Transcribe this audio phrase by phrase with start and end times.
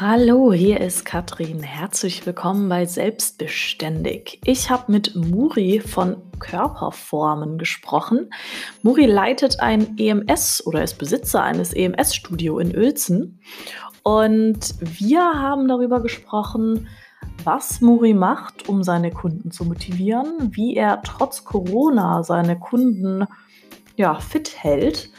[0.00, 1.60] Hallo, hier ist Katrin.
[1.60, 4.38] Herzlich willkommen bei Selbstbeständig.
[4.44, 8.30] Ich habe mit Muri von Körperformen gesprochen.
[8.82, 13.40] Muri leitet ein EMS oder ist Besitzer eines EMS-Studio in Uelzen.
[14.04, 16.86] Und wir haben darüber gesprochen,
[17.42, 23.26] was Muri macht, um seine Kunden zu motivieren, wie er trotz Corona seine Kunden
[23.96, 25.10] ja, fit hält.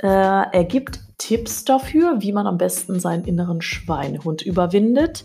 [0.00, 5.24] Äh, er gibt Tipps dafür, wie man am besten seinen inneren Schweinehund überwindet.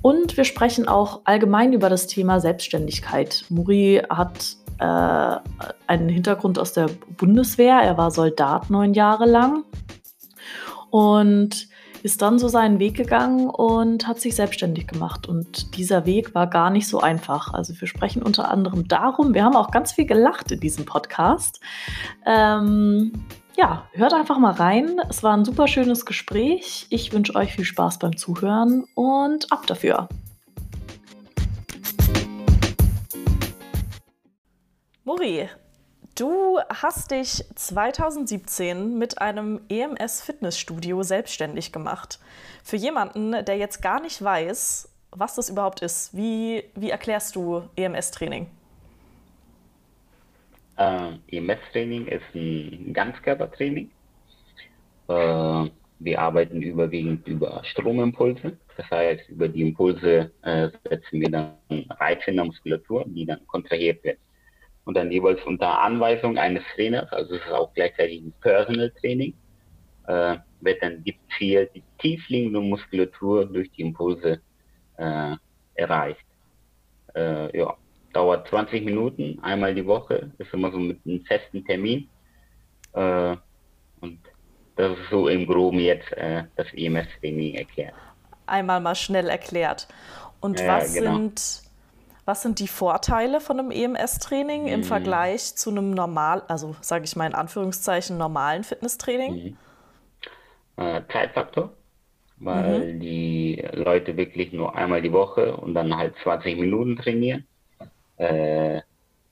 [0.00, 3.44] Und wir sprechen auch allgemein über das Thema Selbstständigkeit.
[3.48, 5.36] Muri hat äh,
[5.86, 7.80] einen Hintergrund aus der Bundeswehr.
[7.82, 9.64] Er war Soldat neun Jahre lang
[10.90, 11.68] und
[12.02, 15.26] ist dann so seinen Weg gegangen und hat sich selbstständig gemacht.
[15.26, 17.52] Und dieser Weg war gar nicht so einfach.
[17.52, 21.60] Also wir sprechen unter anderem darum, wir haben auch ganz viel gelacht in diesem Podcast.
[22.24, 23.12] Ähm,
[23.58, 25.00] ja, hört einfach mal rein.
[25.10, 26.86] Es war ein super schönes Gespräch.
[26.90, 30.08] Ich wünsche euch viel Spaß beim Zuhören und ab dafür.
[35.02, 35.48] Muri,
[36.14, 42.20] du hast dich 2017 mit einem EMS Fitnessstudio selbstständig gemacht.
[42.62, 47.62] Für jemanden, der jetzt gar nicht weiß, was das überhaupt ist, wie, wie erklärst du
[47.74, 48.46] EMS-Training?
[50.78, 53.90] Äh, EMS-Training ist ein Ganzkörpertraining.
[55.08, 58.56] Äh, wir arbeiten überwiegend über Stromimpulse.
[58.76, 61.56] Das heißt, über die Impulse äh, setzen wir dann
[61.98, 64.20] Reize in der Muskulatur, die dann kontrahiert werden.
[64.84, 69.34] Und dann jeweils unter Anweisung eines Trainers, also es ist auch gleichzeitig ein Personal Training,
[70.06, 74.40] äh, wird dann gezielt die tiefliegende Muskulatur durch die Impulse
[74.96, 75.34] äh,
[75.74, 76.24] erreicht.
[77.14, 77.76] Äh, ja,
[78.18, 82.08] dauert 20 Minuten, einmal die Woche, ist immer so mit einem festen Termin.
[82.92, 83.36] Äh,
[84.00, 84.18] und
[84.74, 87.94] das ist so im Groben jetzt äh, das EMS-Training erklärt.
[88.46, 89.86] Einmal mal schnell erklärt.
[90.40, 91.14] Und ja, was, genau.
[91.14, 91.62] sind,
[92.24, 94.68] was sind die Vorteile von einem EMS-Training mhm.
[94.68, 99.56] im Vergleich zu einem normal, also sage ich mal in Anführungszeichen, normalen Fitnesstraining?
[100.76, 100.84] Mhm.
[100.84, 101.72] Äh, Zeitfaktor,
[102.38, 103.00] weil mhm.
[103.00, 107.46] die Leute wirklich nur einmal die Woche und dann halt 20 Minuten trainieren.
[108.18, 108.78] Äh,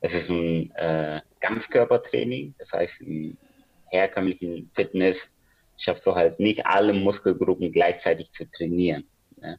[0.01, 3.37] es ist ein äh, Ganzkörpertraining, das heißt im
[3.91, 5.17] herkömmlichen Fitness
[5.79, 9.05] schaffst du halt nicht alle Muskelgruppen gleichzeitig zu trainieren.
[9.37, 9.59] Ne?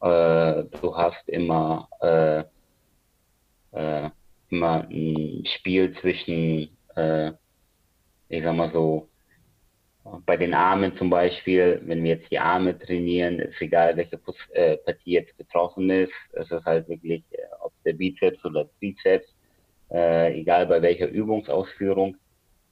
[0.00, 2.44] Äh, du hast immer äh,
[3.72, 4.10] äh,
[4.50, 7.32] immer ein Spiel zwischen, äh,
[8.28, 9.08] ich sag mal so,
[10.24, 14.18] bei den Armen zum Beispiel, wenn wir jetzt die Arme trainieren, ist egal, welche
[14.52, 16.12] äh, Partie jetzt betroffen ist.
[16.32, 19.26] Es ist halt wirklich, äh, ob der Bizeps oder Trizeps,
[19.90, 22.16] äh, egal bei welcher Übungsausführung.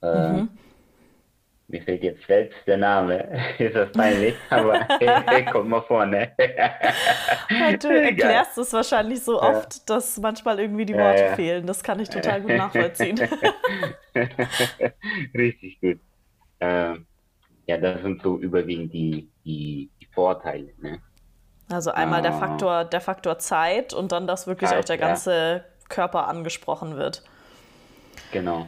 [0.01, 0.49] Äh, mhm.
[1.67, 3.27] Mir fehlt jetzt selbst der Name.
[3.57, 4.35] ist das peinlich?
[4.49, 6.31] Aber hey, kommt mal vorne.
[6.37, 9.81] du erklärst es wahrscheinlich so oft, ja.
[9.87, 11.35] dass manchmal irgendwie die Worte ja.
[11.35, 11.65] fehlen.
[11.65, 13.19] Das kann ich total gut nachvollziehen.
[15.33, 15.99] Richtig gut.
[16.59, 17.04] Ähm,
[17.67, 20.71] ja, das sind so überwiegend die, die, die Vorteile.
[20.79, 20.99] Ne?
[21.69, 25.33] Also einmal der Faktor, der Faktor Zeit und dann, dass wirklich Zeit, auch der ganze
[25.33, 25.63] ja.
[25.89, 27.23] Körper angesprochen wird.
[28.31, 28.67] Genau.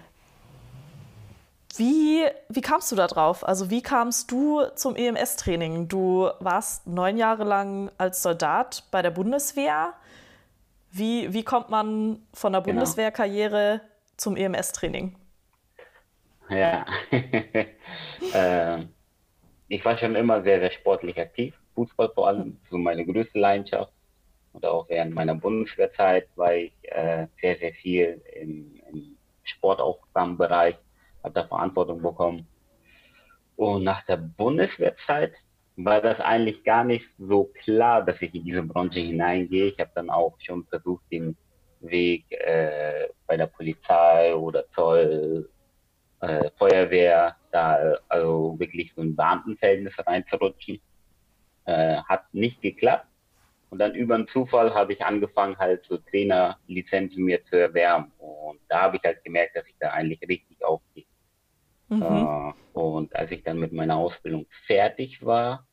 [1.75, 3.47] Wie, wie kamst du da drauf?
[3.47, 5.87] Also wie kamst du zum EMS-Training?
[5.87, 9.93] Du warst neun Jahre lang als Soldat bei der Bundeswehr.
[10.91, 12.79] Wie, wie kommt man von der genau.
[12.79, 13.81] Bundeswehrkarriere
[14.15, 15.15] zum EMS-Training?
[16.49, 16.85] Ja,
[18.33, 18.85] äh,
[19.67, 21.53] ich war schon immer sehr, sehr sportlich aktiv.
[21.75, 23.91] Fußball vor allem, so meine größte Leidenschaft.
[24.53, 30.75] Und auch während meiner Bundeswehrzeit war ich äh, sehr, sehr viel im, im Sportaufgabenbereich,
[31.23, 32.47] habe da Verantwortung bekommen.
[33.55, 35.33] Und nach der Bundeswehrzeit
[35.75, 39.65] war das eigentlich gar nicht so klar, dass ich in diese Branche hineingehe.
[39.65, 41.35] Ich habe dann auch schon versucht, den
[41.81, 45.49] Weg äh, bei der Polizei oder Zoll
[46.21, 50.79] äh, Feuerwehr, da also wirklich so ein Beamtenverhältnis reinzurutschen.
[51.65, 53.07] Äh, hat nicht geklappt.
[53.69, 58.11] Und dann über einen Zufall habe ich angefangen, halt so Trainerlizenzen mir zu erwärmen.
[58.17, 61.03] Und da habe ich halt gemerkt, dass ich da eigentlich richtig aufgehe.
[61.89, 62.01] Mhm.
[62.01, 65.65] Äh, und als ich dann mit meiner Ausbildung fertig war,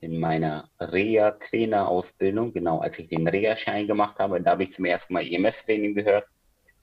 [0.00, 5.12] in meiner Reha-Trainer-Ausbildung, genau als ich den Reha-Schein gemacht habe, da habe ich zum ersten
[5.12, 6.26] Mal EMS-Training gehört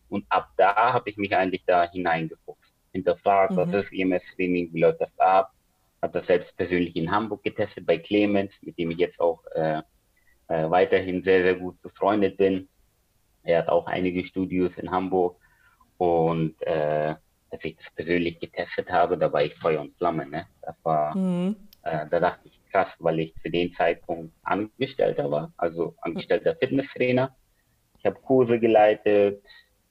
[0.09, 3.57] und ab da habe ich mich eigentlich da hineingefuchst, hinterfragt, mhm.
[3.57, 5.53] was ist EMS-Training, wie läuft das ab,
[6.01, 9.81] habe das selbst persönlich in Hamburg getestet bei Clemens, mit dem ich jetzt auch äh,
[10.47, 12.67] äh, weiterhin sehr, sehr gut befreundet bin.
[13.43, 15.37] Er hat auch einige Studios in Hamburg
[15.97, 17.15] und äh,
[17.51, 20.27] als ich das persönlich getestet habe, da war ich Feuer und Flamme.
[20.27, 20.45] Ne?
[20.61, 21.55] Das war, mhm.
[21.83, 27.35] äh, da dachte ich, krass, weil ich zu dem Zeitpunkt Angestellter war, also angestellter Fitnesstrainer.
[27.97, 29.41] Ich habe Kurse geleitet,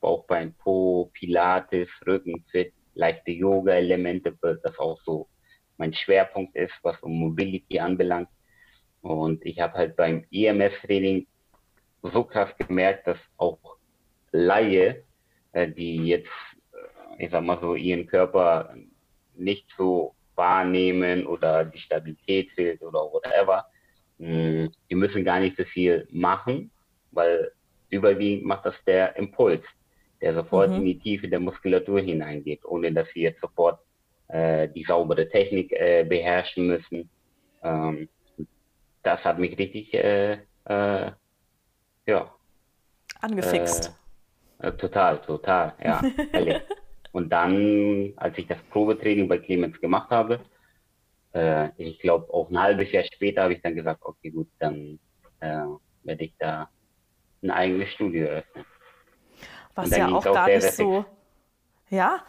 [0.05, 5.29] Bauchbein, Po, Pilates, Rückenfit, leichte Yoga-Elemente, weil das auch so
[5.79, 8.29] mein Schwerpunkt ist, was um Mobility anbelangt.
[9.01, 11.27] Und ich habe halt beim EMS-Training
[12.03, 13.59] so krass gemerkt, dass auch
[14.31, 15.05] Laie,
[15.53, 16.37] äh, die jetzt,
[16.75, 18.75] äh, ich sag mal so, ihren Körper
[19.35, 23.65] nicht so wahrnehmen oder die Stabilität fehlt oder whatever,
[24.19, 26.71] mh, die müssen gar nicht so viel machen,
[27.11, 27.53] weil
[27.89, 29.65] überwiegend macht das der Impuls,
[30.25, 30.77] der sofort mhm.
[30.77, 33.79] in die Tiefe der Muskulatur hineingeht, ohne dass sie jetzt sofort
[34.29, 37.11] äh, die saubere Technik äh, beherrschen müssen.
[37.63, 38.09] Ähm,
[39.03, 41.11] das hat mich richtig, äh, äh
[42.07, 42.35] ja.
[43.21, 43.95] Angefixt.
[44.61, 46.01] Äh, total, total, ja.
[47.13, 50.41] Und dann, als ich das Probetraining bei Clemens gemacht habe,
[51.35, 54.99] äh, ich glaube auch ein halbes Jahr später habe ich dann gesagt, okay gut, dann
[55.41, 56.71] werde ich da
[57.43, 58.65] ein eigenes Studio eröffnen.
[59.75, 61.05] Was ja auch gar nicht sehr so.
[61.91, 62.21] Ja,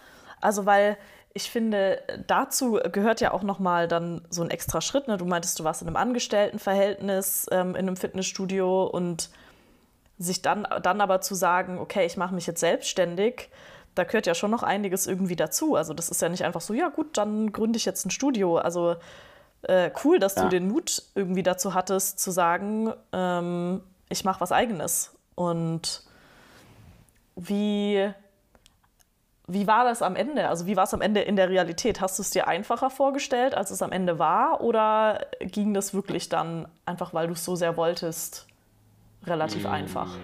[0.41, 0.97] also weil
[1.33, 5.07] ich finde, dazu gehört ja auch nochmal dann so ein extra Schritt.
[5.09, 5.17] Ne?
[5.17, 9.29] Du meintest, du warst in einem Angestelltenverhältnis ähm, in einem Fitnessstudio und
[10.17, 13.49] sich dann, dann aber zu sagen, okay, ich mache mich jetzt selbstständig,
[13.95, 15.75] da gehört ja schon noch einiges irgendwie dazu.
[15.75, 18.57] Also das ist ja nicht einfach so, ja gut, dann gründe ich jetzt ein Studio.
[18.57, 18.95] Also
[19.63, 20.43] äh, cool, dass ja.
[20.43, 25.15] du den Mut irgendwie dazu hattest, zu sagen, ähm, ich mache was eigenes.
[25.35, 26.04] Und
[27.35, 28.13] wie
[29.47, 30.49] wie war das am Ende?
[30.49, 32.01] Also wie war es am Ende in der Realität?
[32.01, 34.61] Hast du es dir einfacher vorgestellt, als es am Ende war?
[34.61, 38.47] Oder ging das wirklich dann einfach, weil du es so sehr wolltest,
[39.25, 39.69] relativ mhm.
[39.69, 40.17] einfach?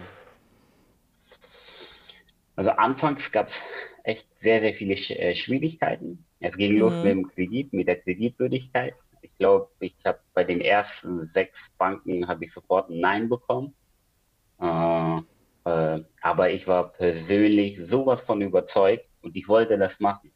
[2.55, 3.53] Also anfangs gab es
[4.03, 6.25] echt sehr, sehr viele äh, Schwierigkeiten.
[6.39, 6.79] Es ging mhm.
[6.79, 8.95] los mit dem Kredit, mit der Kreditwürdigkeit.
[9.21, 13.75] Ich glaube, ich habe bei den ersten sechs Banken habe ich sofort ein Nein bekommen.
[14.59, 15.19] Äh,
[15.65, 20.31] äh, aber ich war persönlich sowas von überzeugt, und ich wollte das machen.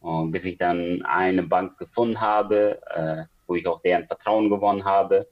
[0.00, 4.84] Und bis ich dann eine Bank gefunden habe, äh, wo ich auch deren Vertrauen gewonnen
[4.84, 5.26] habe.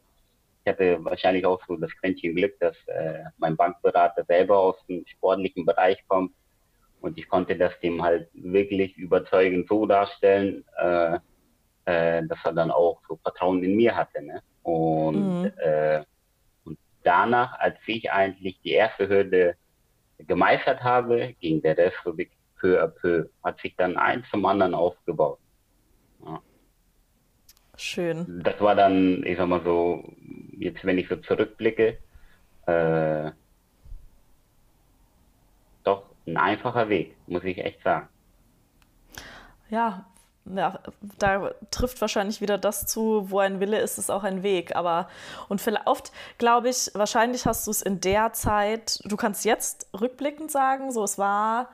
[0.65, 5.07] Ich hatte wahrscheinlich auch so das Quäntchen Glück, dass äh, mein Bankberater selber aus dem
[5.07, 6.33] sportlichen Bereich kommt.
[7.01, 11.19] Und ich konnte das dem halt wirklich überzeugend so darstellen, äh,
[11.85, 14.25] äh, dass er dann auch so Vertrauen in mir hatte.
[14.25, 14.43] Ne?
[14.65, 15.53] Und, mhm.
[15.59, 16.07] äh, und
[17.07, 19.57] danach, als ich eigentlich die erste Hürde
[20.19, 22.13] gemeistert habe, ging der Rest so
[22.59, 25.39] peu à peu, hat sich dann eins zum anderen aufgebaut.
[26.25, 26.41] Ja.
[27.77, 28.43] Schön.
[28.43, 30.05] Das war dann, ich sag mal so,
[30.59, 31.99] jetzt wenn ich so zurückblicke,
[32.67, 33.31] äh,
[35.85, 38.09] doch ein einfacher Weg, muss ich echt sagen.
[39.69, 40.07] Ja,
[40.55, 40.79] ja,
[41.19, 44.77] da trifft wahrscheinlich wieder das zu, wo ein Wille ist, ist auch ein Weg.
[44.77, 45.09] Aber
[45.49, 49.89] und vielleicht oft glaube ich, wahrscheinlich hast du es in der Zeit, du kannst jetzt
[49.99, 51.69] rückblickend sagen, so es war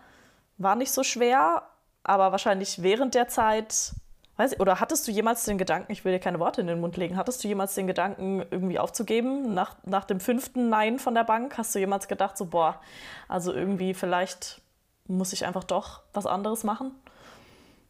[0.58, 1.62] war nicht so schwer,
[2.04, 3.92] aber wahrscheinlich während der Zeit,
[4.36, 6.80] weiß ich, oder hattest du jemals den Gedanken, ich will dir keine Worte in den
[6.80, 9.54] Mund legen, hattest du jemals den Gedanken, irgendwie aufzugeben?
[9.54, 12.80] Nach, nach dem fünften Nein von der Bank, hast du jemals gedacht, so, boah,
[13.28, 14.60] also irgendwie vielleicht
[15.06, 16.92] muss ich einfach doch was anderes machen?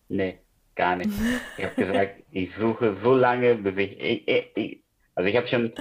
[0.08, 0.38] Nee,
[0.74, 1.10] gar nicht.
[1.58, 4.82] Ich habe gesagt, ich suche so lange, bis ich, ich, ich
[5.14, 5.72] also ich habe schon,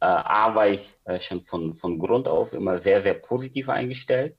[0.00, 4.36] äh, A war ich äh, schon von, von Grund auf immer sehr, sehr positiv eingestellt.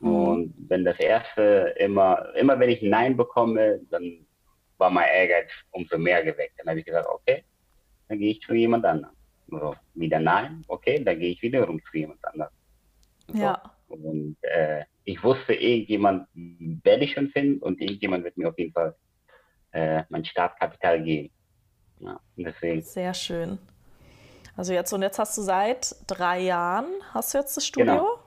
[0.00, 0.14] Mhm.
[0.14, 4.26] Und wenn das erste immer, immer wenn ich ein Nein bekomme, dann
[4.78, 6.54] war mein Ehrgeiz umso mehr geweckt.
[6.58, 7.44] Dann habe ich gesagt, okay,
[8.08, 9.14] dann gehe ich zu jemand anderem.
[9.48, 12.52] So, wieder Nein, okay, dann gehe ich wiederum zu jemand anderem.
[13.28, 13.38] So.
[13.38, 13.62] Ja.
[13.88, 18.72] Und äh, ich wusste, irgendjemand werde ich schon finden und irgendjemand wird mir auf jeden
[18.72, 18.94] Fall
[19.72, 21.30] äh, mein Startkapital geben.
[22.00, 22.82] Ja, deswegen.
[22.82, 23.58] Sehr schön.
[24.56, 27.94] Also jetzt und jetzt hast du seit drei Jahren, hast du jetzt das Studio?
[27.94, 28.18] Genau.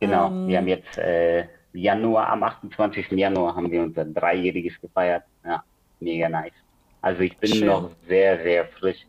[0.00, 3.10] Genau, ähm, wir haben jetzt äh, Januar, am 28.
[3.12, 5.24] Januar haben wir unser Dreijähriges gefeiert.
[5.44, 5.62] Ja,
[6.00, 6.52] mega nice.
[7.00, 7.66] Also ich bin schön.
[7.66, 9.06] noch sehr, sehr frisch.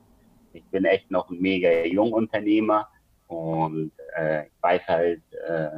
[0.54, 2.88] Ich bin echt noch ein mega Jungunternehmer
[3.30, 5.78] und äh, ich weiß halt, äh,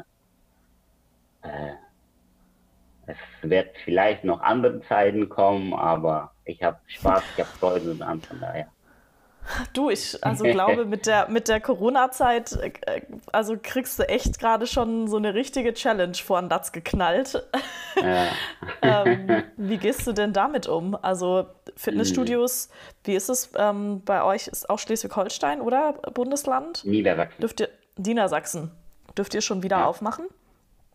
[1.44, 1.74] äh,
[3.08, 8.22] es wird vielleicht noch andere Zeiten kommen, aber ich habe Spaß, ich habe Freude dran,
[8.22, 8.68] von daher.
[9.74, 14.68] Du, ich also glaube, mit der, mit der Corona-Zeit, äh, also kriegst du echt gerade
[14.68, 17.44] schon so eine richtige Challenge vor den Latz geknallt.
[18.02, 18.28] Ja.
[18.82, 20.96] ähm, wie gehst du denn damit um?
[21.02, 22.70] Also Fitnessstudios,
[23.04, 24.48] wie ist es ähm, bei euch?
[24.48, 26.86] Ist auch Schleswig-Holstein oder Bundesland?
[26.86, 27.42] Niedersachsen.
[27.42, 28.72] Dürft ihr, Niedersachsen.
[29.18, 29.86] Dürft ihr schon wieder ja.
[29.86, 30.28] aufmachen?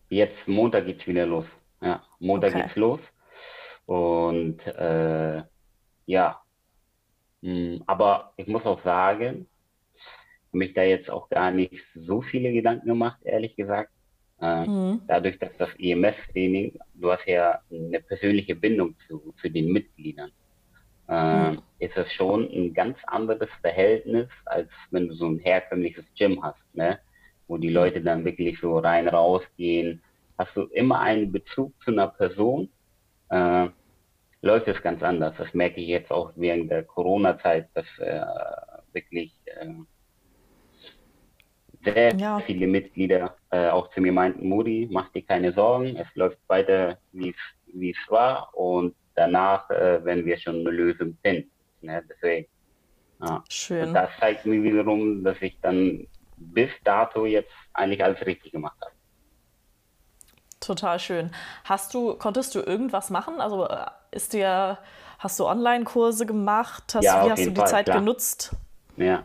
[0.09, 1.47] Jetzt Montag geht's wieder los.
[1.81, 2.63] Ja, Montag okay.
[2.63, 3.01] geht's los.
[3.87, 5.43] Und äh,
[6.07, 6.41] ja,
[7.87, 9.47] aber ich muss auch sagen,
[10.53, 13.91] mich da jetzt auch gar nicht so viele Gedanken gemacht, ehrlich gesagt.
[14.41, 15.03] Äh, mhm.
[15.07, 20.31] Dadurch, dass das EMS-Training, du hast ja eine persönliche Bindung zu, zu den Mitgliedern,
[21.09, 21.63] äh, mhm.
[21.79, 26.63] ist es schon ein ganz anderes Verhältnis, als wenn du so ein herkömmliches Gym hast,
[26.75, 26.99] ne?
[27.49, 30.03] wo die Leute dann wirklich so rein rausgehen.
[30.37, 32.69] Hast du immer einen Bezug zu einer Person,
[33.31, 33.69] äh,
[34.47, 35.35] läuft es ganz anders.
[35.37, 38.23] Das merke ich jetzt auch während der Corona-Zeit, dass äh,
[38.93, 39.67] wirklich äh,
[41.85, 42.41] sehr ja.
[42.41, 46.99] viele Mitglieder äh, auch zu mir meinten, Muri, mach dir keine Sorgen, es läuft weiter,
[47.13, 47.35] wie
[47.91, 51.51] es war und danach äh, werden wir schon eine Lösung finden.
[51.83, 52.03] Ne?
[52.09, 52.47] Deswegen.
[53.21, 53.43] Ja.
[53.49, 53.89] Schön.
[53.89, 58.77] Und das zeigt mir wiederum, dass ich dann bis dato jetzt eigentlich alles richtig gemacht
[58.81, 58.93] habe.
[60.61, 61.31] Total schön.
[61.65, 63.41] Hast du, konntest du irgendwas machen?
[63.41, 63.87] Also äh,
[64.17, 64.79] ist dir,
[65.19, 66.95] hast du Online-Kurse gemacht?
[66.95, 67.99] Hast, ja, wie hast du die Fall, Zeit klar.
[67.99, 68.57] genutzt?
[68.97, 69.25] Ja,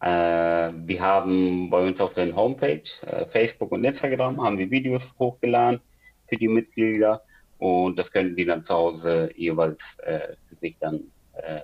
[0.00, 5.02] äh, wir haben bei uns auf der Homepage, äh, Facebook und Instagram, haben wir Videos
[5.18, 5.80] hochgeladen
[6.28, 7.22] für die Mitglieder
[7.58, 11.00] und das können die dann zu Hause jeweils äh, sich dann
[11.32, 11.62] äh,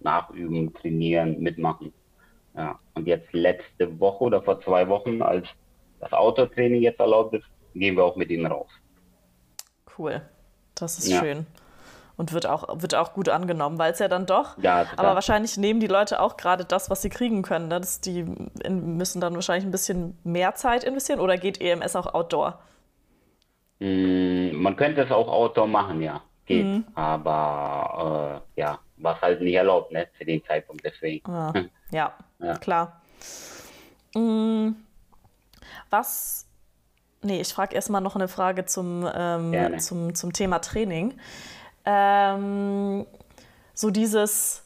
[0.00, 1.92] nachüben, trainieren, mitmachen.
[2.54, 2.78] Ja.
[2.94, 5.48] Und jetzt letzte Woche oder vor zwei Wochen, als
[5.98, 8.70] das Autotraining jetzt erlaubt ist, gehen wir auch mit ihnen raus.
[9.98, 10.22] Cool,
[10.76, 11.20] das ist ja.
[11.20, 11.46] schön
[12.16, 15.56] und wird auch, wird auch gut angenommen, weil es ja dann doch, ja, aber wahrscheinlich
[15.56, 17.68] nehmen die Leute auch gerade das, was sie kriegen können.
[17.68, 17.80] Ne?
[17.80, 18.24] Das, die
[18.68, 22.58] müssen dann wahrscheinlich ein bisschen mehr Zeit investieren oder geht EMS auch Outdoor?
[23.80, 26.22] Mm, man könnte es auch Outdoor machen, ja.
[26.46, 26.64] Geht.
[26.64, 26.84] Mhm.
[26.94, 31.28] Aber äh, ja, was halt nicht erlaubt, ne, zu dem Zeitpunkt deswegen.
[31.30, 31.52] Ah,
[31.90, 33.02] ja, ja, klar.
[34.14, 34.76] Mhm.
[35.90, 36.45] Was
[37.22, 41.14] Nee, ich frage erstmal noch eine Frage zum, ähm, zum, zum Thema Training
[41.86, 43.06] ähm,
[43.72, 44.62] so dieses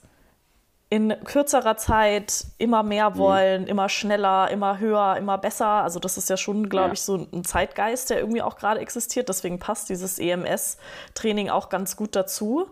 [0.88, 3.16] in kürzerer Zeit immer mehr mhm.
[3.18, 3.68] wollen, mhm.
[3.68, 5.66] immer schneller, immer höher, immer besser.
[5.66, 6.92] Also das ist ja schon, glaube ja.
[6.94, 9.28] ich, so ein Zeitgeist, der irgendwie auch gerade existiert.
[9.28, 12.66] Deswegen passt dieses EMS-Training auch ganz gut dazu.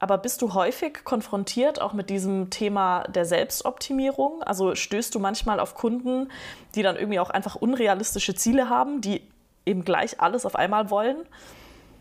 [0.00, 4.42] Aber bist du häufig konfrontiert auch mit diesem Thema der Selbstoptimierung?
[4.42, 6.30] Also stößt du manchmal auf Kunden,
[6.74, 9.22] die dann irgendwie auch einfach unrealistische Ziele haben, die
[9.66, 11.18] eben gleich alles auf einmal wollen?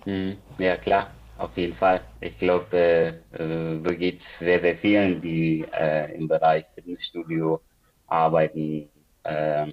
[0.06, 0.38] Mhm.
[0.58, 1.12] Ja, klar.
[1.38, 2.02] Auf jeden Fall.
[2.20, 3.08] Ich glaube, äh,
[3.42, 7.62] äh, geht es sehr, sehr vielen, die äh, im Bereich Fitnessstudio
[8.08, 8.90] arbeiten.
[9.24, 9.70] Äh,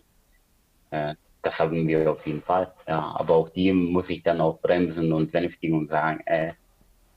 [0.91, 2.73] äh, das haben wir auf jeden Fall.
[2.87, 6.53] Ja, aber auch die muss ich dann auch bremsen und besänftigen und sagen, äh,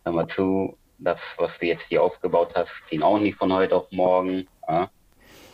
[0.04, 3.76] hör mal zu, das, was du jetzt hier aufgebaut hast, ging auch nicht von heute
[3.76, 4.48] auf morgen.
[4.68, 4.90] Ja?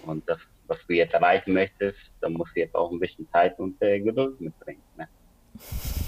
[0.06, 3.58] Und das, was du jetzt erreichen möchtest, da musst du jetzt auch ein bisschen Zeit
[3.60, 4.82] und äh, Geduld mitbringen.
[4.98, 5.08] Ne?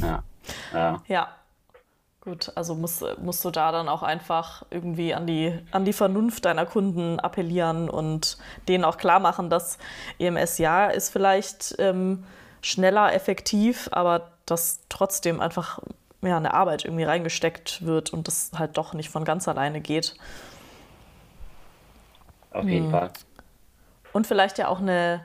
[0.02, 0.24] Ja.
[0.74, 1.04] ja.
[1.08, 1.36] ja.
[2.22, 6.44] Gut, also musst, musst du da dann auch einfach irgendwie an die, an die Vernunft
[6.44, 9.78] deiner Kunden appellieren und denen auch klar machen, dass
[10.20, 12.26] EMS ja ist vielleicht ähm,
[12.62, 15.80] schneller, effektiv, aber dass trotzdem einfach
[16.22, 20.16] ja, eine Arbeit irgendwie reingesteckt wird und das halt doch nicht von ganz alleine geht.
[22.52, 22.92] Auf jeden hm.
[22.92, 23.12] Fall.
[24.14, 25.22] Und vielleicht ja auch eine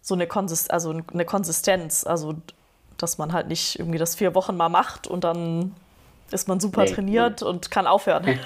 [0.00, 2.34] so eine, Konsist also eine Konsistenz, also
[2.96, 5.74] dass man halt nicht irgendwie das vier Wochen mal macht und dann
[6.30, 7.46] ist man super nee, trainiert nee.
[7.46, 8.26] und kann aufhören.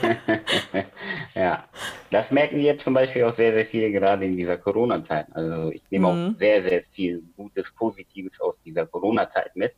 [1.35, 1.65] ja,
[2.11, 5.27] das merken wir jetzt zum Beispiel auch sehr, sehr viel gerade in dieser Corona-Zeit.
[5.33, 6.35] Also ich nehme mhm.
[6.35, 9.73] auch sehr, sehr viel Gutes, Positives aus dieser Corona-Zeit mit,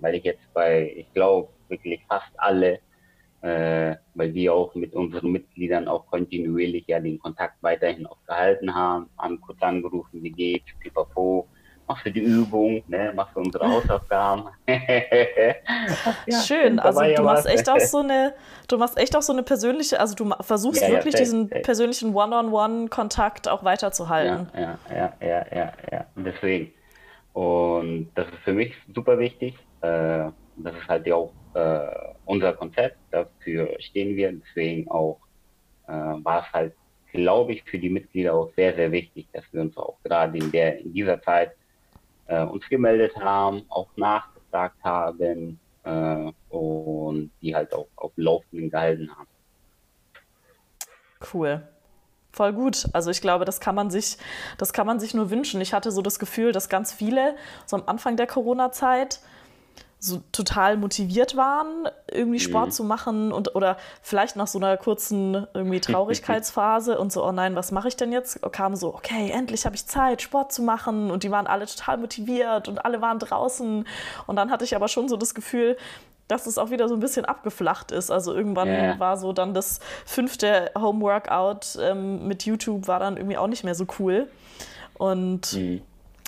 [0.00, 2.80] weil ich jetzt bei, ich glaube, wirklich fast alle,
[3.42, 8.74] äh, weil wir auch mit unseren Mitgliedern auch kontinuierlich ja den Kontakt weiterhin auch gehalten
[8.74, 11.48] haben, haben kurz angerufen, wie geht's, pipapo,
[11.90, 14.44] machst du die Übung, ne, machst du unsere Hausaufgaben.
[14.66, 18.34] ja, Schön, also du machst echt auch so eine,
[18.68, 22.14] du machst echt auch so eine persönliche, also du versuchst ja, wirklich ja, diesen persönlichen
[22.14, 24.48] One-on-One-Kontakt auch weiterzuhalten.
[24.54, 26.72] Ja, ja, ja, ja, ja, deswegen.
[27.32, 29.56] Und das ist für mich super wichtig.
[29.82, 34.32] Äh, das ist halt ja auch äh, unser Konzept, dafür stehen wir.
[34.32, 35.18] Deswegen auch
[35.88, 36.74] äh, war es halt
[37.12, 40.52] glaube ich, für die Mitglieder auch sehr, sehr wichtig, dass wir uns auch gerade in,
[40.52, 41.56] der, in dieser Zeit
[42.28, 45.58] uns gemeldet haben, auch nachgefragt haben
[46.50, 49.26] und die halt auch auf Laufenden gehalten haben.
[51.34, 51.66] Cool.
[52.32, 52.86] Voll gut.
[52.92, 54.16] Also ich glaube, das kann man sich,
[54.56, 55.60] das kann man sich nur wünschen.
[55.60, 57.34] Ich hatte so das Gefühl, dass ganz viele
[57.66, 59.20] so am Anfang der Corona-Zeit
[60.02, 62.72] so total motiviert waren, irgendwie Sport mhm.
[62.72, 67.54] zu machen und oder vielleicht nach so einer kurzen irgendwie Traurigkeitsphase und so, oh nein,
[67.54, 68.40] was mache ich denn jetzt?
[68.50, 71.98] Kam so, okay, endlich habe ich Zeit, Sport zu machen und die waren alle total
[71.98, 73.86] motiviert und alle waren draußen
[74.26, 75.76] und dann hatte ich aber schon so das Gefühl,
[76.28, 78.10] dass es auch wieder so ein bisschen abgeflacht ist.
[78.10, 78.98] Also irgendwann ja.
[78.98, 83.74] war so dann das fünfte Homeworkout ähm, mit YouTube war dann irgendwie auch nicht mehr
[83.74, 84.28] so cool.
[84.94, 85.82] Und mhm.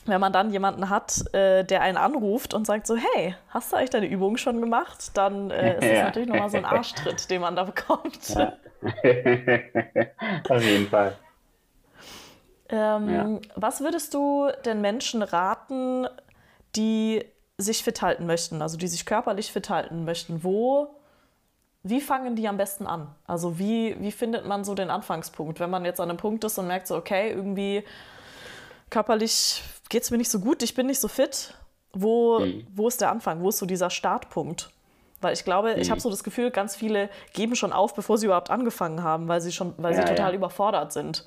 [0.05, 3.77] Wenn man dann jemanden hat, äh, der einen anruft und sagt so, hey, hast du
[3.77, 5.13] eigentlich deine Übung schon gemacht?
[5.15, 6.05] Dann äh, ist das ja.
[6.05, 8.29] natürlich nochmal so ein Arschtritt, den man da bekommt.
[8.31, 8.53] Ja.
[10.49, 11.17] Auf jeden Fall.
[12.69, 13.41] Ähm, ja.
[13.55, 16.09] Was würdest du den Menschen raten,
[16.75, 17.25] die
[17.59, 20.43] sich fit halten möchten, also die sich körperlich fit halten möchten?
[20.43, 20.97] Wo,
[21.85, 23.15] wie fangen die am besten an?
[23.27, 26.59] Also wie, wie findet man so den Anfangspunkt, wenn man jetzt an einem Punkt ist
[26.59, 27.85] und merkt so, okay, irgendwie
[28.91, 31.55] körperlich geht es mir nicht so gut, ich bin nicht so fit.
[31.93, 32.67] Wo, mhm.
[32.75, 33.43] wo ist der Anfang?
[33.43, 34.71] Wo ist so dieser Startpunkt?
[35.21, 35.83] Weil ich glaube, mhm.
[35.83, 39.29] ich habe so das Gefühl, ganz viele geben schon auf, bevor sie überhaupt angefangen haben,
[39.29, 40.37] weil sie schon, weil ja, sie total ja.
[40.37, 41.27] überfordert sind.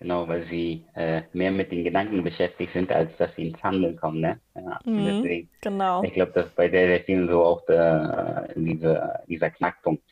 [0.00, 3.96] Genau, weil sie äh, mehr mit den Gedanken beschäftigt sind, als dass sie ins Handeln
[3.96, 4.20] kommen.
[4.20, 4.40] Ne?
[4.56, 6.02] Ja, mhm, deswegen, genau.
[6.02, 10.02] Ich glaube, das ist bei sehr, sehr vielen so auch der, diese, dieser Knackpunkt.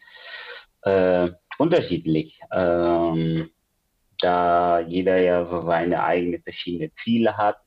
[0.83, 3.51] Äh, unterschiedlich, ähm,
[4.21, 7.59] da jeder ja so seine eigenen verschiedene Ziele hat.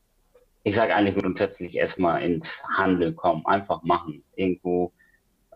[0.62, 4.22] Ich sage eigentlich grundsätzlich erstmal ins Handeln kommen, einfach machen.
[4.36, 4.92] Irgendwo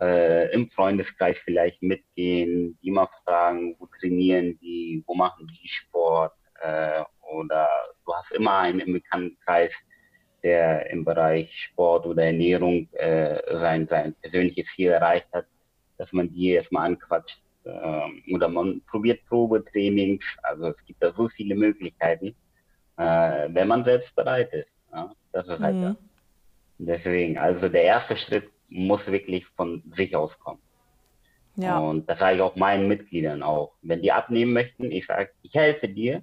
[0.01, 6.33] äh, im Freundeskreis vielleicht mitgehen, die mal fragen, wo trainieren die, wo machen die Sport,
[6.61, 7.67] äh, oder
[8.05, 9.71] du hast immer einen im Bekanntenkreis,
[10.43, 15.45] der im Bereich Sport oder Ernährung äh, sein, sein persönliches Ziel erreicht hat,
[15.97, 17.39] dass man die erstmal anquatscht.
[17.65, 20.23] Äh, oder man probiert Probetrainings.
[20.43, 22.35] Also es gibt da so viele Möglichkeiten,
[22.97, 24.69] äh, wenn man selbst bereit ist.
[24.91, 25.11] Ja?
[25.31, 25.81] Das ist halt mhm.
[25.83, 25.95] das.
[26.77, 30.59] Deswegen, also der erste Schritt muss wirklich von sich aus kommen.
[31.55, 31.79] Ja.
[31.79, 33.73] Und das sage ich auch meinen Mitgliedern auch.
[33.81, 36.21] Wenn die abnehmen möchten, ich sage, ich helfe dir,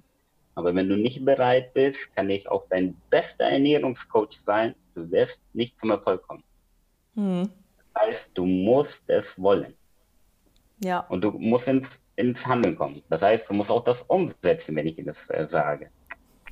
[0.55, 4.75] aber wenn du nicht bereit bist, kann ich auch dein bester Ernährungscoach sein.
[4.93, 6.43] Du wirst nicht zum Erfolg kommen.
[7.15, 7.49] Hm.
[7.93, 9.73] Das heißt, du musst es wollen.
[10.83, 10.99] Ja.
[11.09, 13.01] Und du musst ins, ins Handeln kommen.
[13.09, 15.89] Das heißt, du musst auch das umsetzen, wenn ich dir das äh, sage.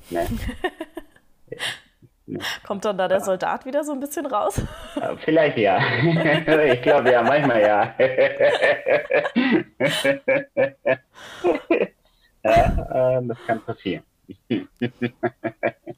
[0.09, 0.27] Ne?
[2.65, 4.61] Kommt dann da der Soldat wieder so ein bisschen raus?
[5.25, 5.77] Vielleicht ja.
[6.73, 7.93] ich glaube ja, manchmal ja.
[12.43, 14.03] Ja, äh, das kann passieren.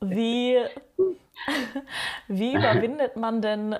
[0.01, 0.57] wie,
[2.27, 3.75] wie überwindet man denn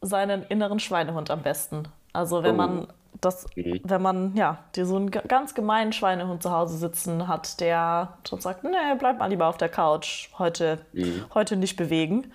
[0.00, 1.88] seinen inneren Schweinehund am besten?
[2.12, 3.18] Also wenn man oh.
[3.20, 3.80] das, mhm.
[3.84, 8.40] wenn man ja die, so einen ganz gemeinen Schweinehund zu Hause sitzen hat, der schon
[8.40, 11.26] sagt, nee, bleib mal lieber auf der Couch, heute, mhm.
[11.34, 12.32] heute nicht bewegen.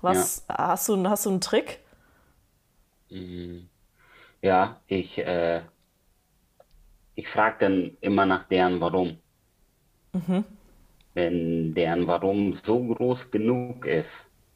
[0.00, 0.68] Was ja.
[0.68, 1.80] hast du, hast du einen Trick?
[3.10, 3.68] Mhm.
[4.40, 5.62] Ja, ich äh,
[7.18, 9.18] ich frage dann immer nach deren Warum.
[10.12, 10.44] Mhm.
[11.14, 14.06] Wenn deren Warum so groß genug ist,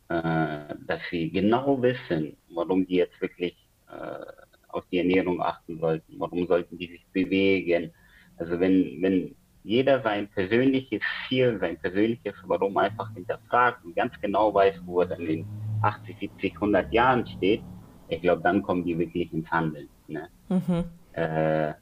[0.09, 3.57] äh, dass sie genau wissen, warum die jetzt wirklich
[3.91, 4.25] äh,
[4.73, 7.93] auf die Ernährung achten sollten, warum sollten die sich bewegen.
[8.37, 14.53] Also wenn, wenn jeder sein persönliches Ziel, sein persönliches Warum einfach hinterfragt und ganz genau
[14.53, 15.47] weiß, wo er dann in
[15.83, 17.63] 80, 70, 100 Jahren steht,
[18.09, 19.89] ich glaube, dann kommen die wirklich ins Handeln.
[20.09, 20.29] Ne?
[20.49, 20.85] Mhm.
[21.13, 21.73] Äh,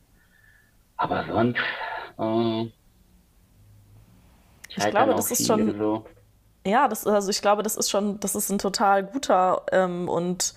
[0.96, 1.60] aber sonst,
[2.18, 2.70] äh,
[4.76, 5.76] ich glaube, das ist schon.
[5.76, 6.04] So.
[6.66, 10.54] Ja, das, also ich glaube, das ist schon, das ist ein total guter ähm, und,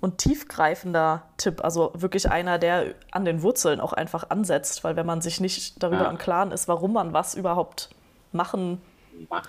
[0.00, 1.62] und tiefgreifender Tipp.
[1.62, 5.82] Also wirklich einer, der an den Wurzeln auch einfach ansetzt, weil wenn man sich nicht
[5.82, 6.10] darüber ja.
[6.10, 7.90] im Klaren ist, warum man was überhaupt
[8.32, 8.80] machen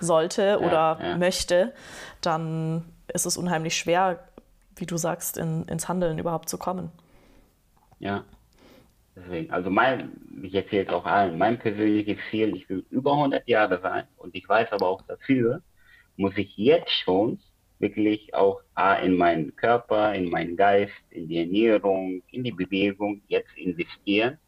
[0.00, 1.16] sollte ja, oder ja.
[1.16, 1.72] möchte,
[2.20, 4.24] dann ist es unheimlich schwer,
[4.76, 6.90] wie du sagst, in, ins Handeln überhaupt zu kommen.
[7.98, 8.24] Ja,
[9.14, 10.12] Deswegen, also mein,
[10.42, 14.34] ich erzähle es auch allen, mein persönliches Ziel, ich will über 100 Jahre sein und
[14.34, 15.60] ich weiß aber auch dafür,
[16.16, 17.38] muss ich jetzt schon
[17.82, 23.20] wirklich auch A, in meinen Körper, in meinen Geist, in die Ernährung, in die Bewegung
[23.28, 24.38] jetzt investieren,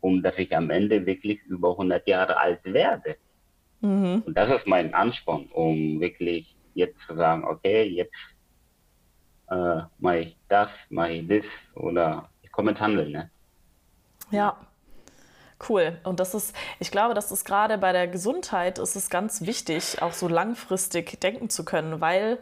[0.00, 3.16] um dass ich am Ende wirklich über 100 Jahre alt werde.
[3.80, 4.22] Mhm.
[4.24, 8.14] Und das ist mein Ansporn, um wirklich jetzt zu sagen, okay, jetzt
[9.50, 11.44] äh, mache ich das, mache ich das
[11.74, 13.12] oder ich komme ins Handeln.
[13.12, 13.30] Ne?
[14.30, 14.56] Ja.
[15.68, 15.98] Cool.
[16.04, 20.02] Und das ist, ich glaube, das ist gerade bei der Gesundheit ist es ganz wichtig,
[20.02, 22.38] auch so langfristig denken zu können, weil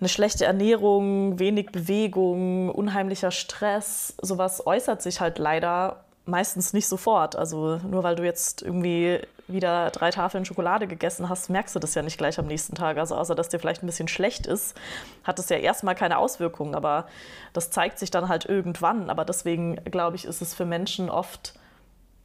[0.00, 7.36] eine schlechte Ernährung, wenig Bewegung, unheimlicher Stress, sowas äußert sich halt leider meistens nicht sofort.
[7.36, 11.94] Also nur weil du jetzt irgendwie wieder drei Tafeln Schokolade gegessen hast, merkst du das
[11.94, 12.96] ja nicht gleich am nächsten Tag.
[12.96, 14.74] Also außer dass dir vielleicht ein bisschen schlecht ist,
[15.22, 16.74] hat es ja erstmal keine Auswirkungen.
[16.74, 17.06] Aber
[17.52, 19.10] das zeigt sich dann halt irgendwann.
[19.10, 21.54] Aber deswegen glaube ich, ist es für Menschen oft,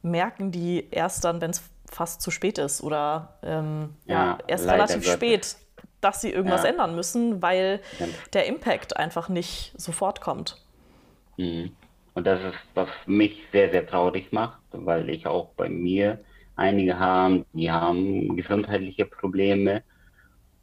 [0.02, 4.66] merken die erst dann, wenn es fast zu spät ist oder ähm, ja, ja, erst
[4.66, 5.56] relativ spät
[6.00, 6.70] dass sie irgendwas ja.
[6.70, 7.80] ändern müssen, weil
[8.32, 10.56] der Impact einfach nicht sofort kommt.
[11.36, 11.72] Mhm.
[12.14, 16.18] Und das ist, was mich sehr, sehr traurig macht, weil ich auch bei mir
[16.56, 19.82] einige haben, die haben gesundheitliche Probleme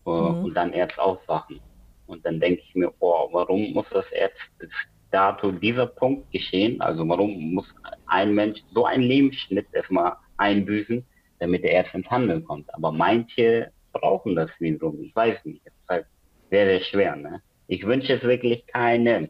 [0.05, 0.45] äh, mhm.
[0.45, 1.59] und dann erst aufwachen.
[2.05, 4.69] Und dann denke ich mir, oh, warum muss das erst bis
[5.11, 6.79] dato dieser Punkt geschehen?
[6.81, 7.65] Also warum muss
[8.05, 11.05] ein Mensch so einen Lebensschnitt erstmal einbüßen,
[11.39, 12.73] damit er erst ins Handeln kommt?
[12.73, 15.01] Aber manche brauchen das wiederum.
[15.01, 15.61] Ich weiß nicht.
[15.65, 16.05] Es ist halt
[16.49, 17.15] sehr, sehr schwer.
[17.15, 17.41] Ne?
[17.67, 19.29] Ich wünsche es wirklich keinem.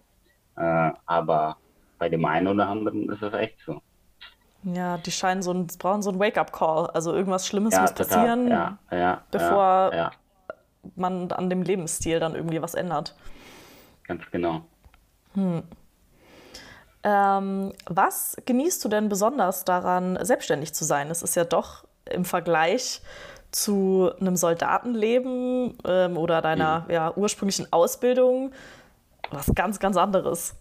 [0.56, 1.58] Äh, aber
[2.00, 3.82] bei dem einen oder anderen ist es echt so.
[4.64, 6.88] Ja, die scheinen so ein, brauchen so einen Wake-up-Call.
[6.88, 10.12] Also irgendwas Schlimmes ja, muss passieren, ja, ja, bevor
[10.96, 13.16] man an dem Lebensstil dann irgendwie was ändert.
[14.08, 14.62] Ganz genau.
[15.34, 15.64] Hm.
[17.04, 21.10] Ähm, was genießt du denn besonders daran, selbstständig zu sein?
[21.10, 23.02] Es ist ja doch im Vergleich
[23.64, 26.92] zu einem Soldatenleben ähm, oder deiner mhm.
[26.92, 28.52] ja, ursprünglichen Ausbildung
[29.32, 30.56] was ganz, ganz anderes.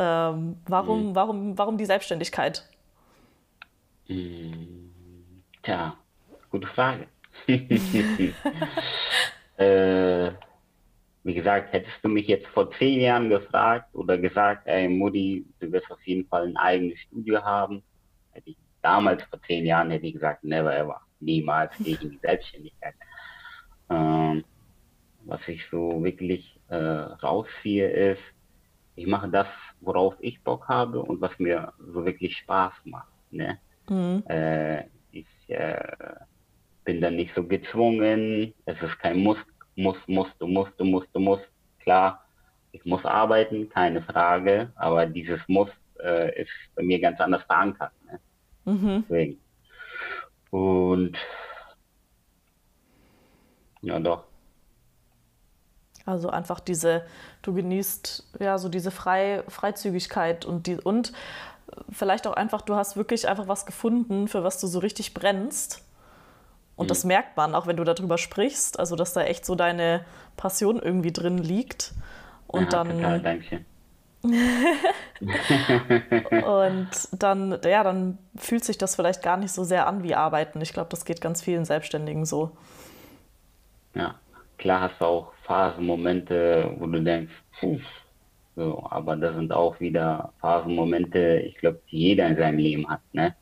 [0.00, 1.14] Ähm, warum, mhm.
[1.14, 2.68] warum, warum die Selbstständigkeit?
[4.08, 4.92] Mhm.
[5.62, 5.96] Tja,
[6.50, 7.06] gute Frage.
[9.56, 10.30] äh,
[11.24, 15.70] wie gesagt, hättest du mich jetzt vor zehn Jahren gefragt oder gesagt, ey Mutti, du
[15.70, 17.82] wirst auf jeden Fall ein eigenes Studio haben,
[18.32, 22.94] hätte ich damals vor zehn Jahren hätte ich gesagt, never ever, niemals in die Selbstständigkeit.
[23.90, 24.44] Ähm,
[25.24, 28.22] was ich so wirklich äh, rausziehe, ist,
[28.94, 29.46] ich mache das,
[29.80, 33.12] worauf ich Bock habe und was mir so wirklich Spaß macht.
[33.30, 33.58] Ne?
[33.88, 34.24] Mhm.
[34.28, 35.78] Äh, ich äh,
[36.84, 39.38] bin dann nicht so gezwungen, es ist kein Muss,
[39.76, 41.44] muss, muss, du musst, du musst, du musst.
[41.80, 42.24] Klar,
[42.72, 45.70] ich muss arbeiten, keine Frage, aber dieses Muss
[46.02, 47.92] äh, ist bei mir ganz anders verankert.
[48.04, 48.20] Ne?
[48.64, 49.04] Mhm.
[49.08, 49.40] Deswegen.
[50.50, 51.16] Und
[53.82, 54.24] ja, doch.
[56.04, 57.04] Also einfach diese,
[57.42, 61.12] du genießt ja so diese Frei, Freizügigkeit und die und
[61.90, 65.84] vielleicht auch einfach, du hast wirklich einfach was gefunden, für was du so richtig brennst.
[66.76, 66.88] Und mhm.
[66.88, 70.04] das merkt man, auch wenn du darüber sprichst, also dass da echt so deine
[70.36, 71.92] Passion irgendwie drin liegt.
[72.46, 72.88] Und ja, dann.
[72.88, 73.64] Total, danke.
[74.22, 74.38] und
[77.12, 80.60] dann, ja, dann fühlt sich das vielleicht gar nicht so sehr an wie Arbeiten.
[80.60, 82.50] Ich glaube, das geht ganz vielen Selbstständigen so.
[83.94, 84.16] Ja,
[84.56, 87.78] klar hast du auch Phasenmomente, wo du denkst, puh,
[88.56, 93.02] so, aber das sind auch wieder Phasenmomente, ich glaube, die jeder in seinem Leben hat,
[93.12, 93.36] ne?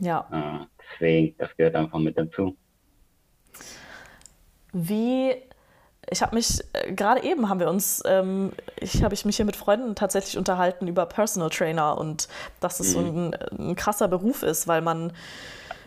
[0.00, 0.26] Ja.
[0.30, 2.56] Äh, deswegen, das gehört einfach mit dazu.
[4.72, 5.34] Wie,
[6.10, 9.44] ich habe mich, äh, gerade eben haben wir uns, ähm, ich habe ich mich hier
[9.44, 12.28] mit Freunden tatsächlich unterhalten über Personal Trainer und
[12.60, 12.92] dass es mhm.
[12.92, 13.34] so ein,
[13.70, 15.12] ein krasser Beruf ist, weil man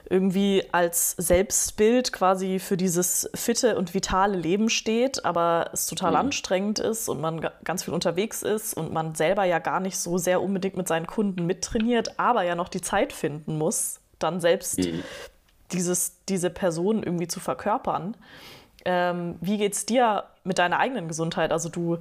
[0.09, 6.17] irgendwie als Selbstbild quasi für dieses fitte und vitale Leben steht, aber es total mhm.
[6.17, 10.17] anstrengend ist und man ganz viel unterwegs ist und man selber ja gar nicht so
[10.17, 14.79] sehr unbedingt mit seinen Kunden mittrainiert, aber ja noch die Zeit finden muss, dann selbst
[14.79, 15.03] mhm.
[15.71, 18.17] dieses, diese Person irgendwie zu verkörpern.
[18.85, 21.51] Ähm, wie geht's dir mit deiner eigenen Gesundheit?
[21.51, 21.97] Also du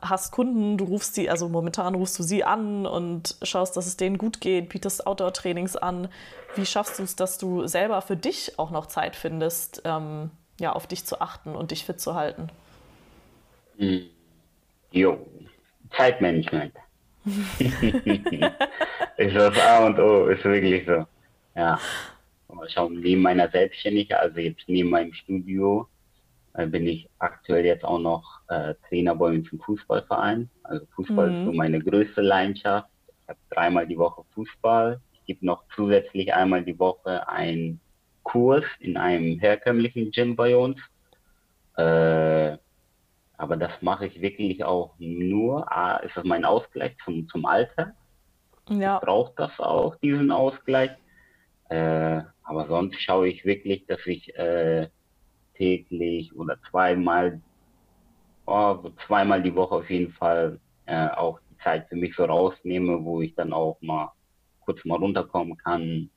[0.00, 3.96] hast Kunden, du rufst sie, also momentan rufst du sie an und schaust, dass es
[3.96, 6.08] denen gut geht, bietest Outdoor-Trainings an.
[6.54, 10.30] Wie schaffst du es, dass du selber für dich auch noch Zeit findest, ähm,
[10.60, 12.48] ja, auf dich zu achten und dich fit zu halten?
[13.78, 14.04] Hm.
[14.92, 15.26] Jo,
[15.96, 16.74] Zeitmanagement.
[19.16, 21.06] ist das A und O, ist wirklich so.
[21.54, 21.78] Ja.
[22.68, 25.88] Schau, neben meiner Selbstständigkeit, also jetzt neben meinem Studio,
[26.54, 30.50] bin ich aktuell jetzt auch noch äh, Trainer bei uns im Fußballverein.
[30.64, 31.36] Also Fußball mhm.
[31.36, 32.88] ist so meine größte Leidenschaft.
[33.22, 35.00] Ich habe dreimal die Woche Fußball.
[35.12, 37.80] Ich gebe noch zusätzlich einmal die Woche einen
[38.22, 40.78] Kurs in einem herkömmlichen Gym bei uns.
[41.76, 42.58] Äh,
[43.38, 47.94] aber das mache ich wirklich auch nur, A, ist das mein Ausgleich zum, zum Alter.
[48.68, 48.96] Ja.
[48.96, 50.90] Ich brauche das auch, diesen Ausgleich.
[51.68, 54.88] Äh, aber sonst schaue ich wirklich, dass ich äh,
[55.62, 57.40] täglich oder zweimal,
[58.46, 63.04] oh, zweimal die Woche auf jeden Fall äh, auch die Zeit für mich so rausnehme,
[63.04, 64.10] wo ich dann auch mal
[64.64, 66.10] kurz mal runterkommen kann.